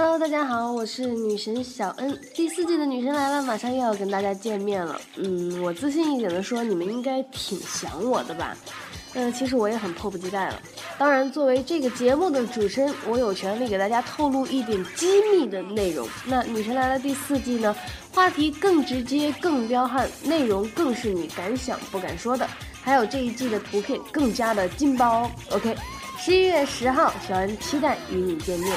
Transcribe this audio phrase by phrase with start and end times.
[0.00, 2.16] Hello，大家好，我是女神小恩。
[2.32, 4.96] 第四季的女神来了，马上又要跟大家见面了。
[5.16, 8.56] 嗯，我自信一点的说，你们应该挺想我的吧？
[9.14, 10.62] 嗯，其实我也很迫不及待了。
[10.98, 16.08] 当然，作为这个节目的主持人，我有权利给大家透露一点机密的内容。
[16.24, 17.74] 那女神来了第四季呢，
[18.14, 22.48] 话题更直接、更彪悍，内容更是你敢想不敢说的。
[22.82, 25.30] 还有这一季的图片更加的劲爆哦。
[25.50, 25.76] OK。
[26.20, 28.72] 十一月十号，小恩期待与你见面。